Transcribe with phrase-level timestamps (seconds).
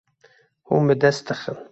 [0.67, 1.57] Hûn bi dest dixin.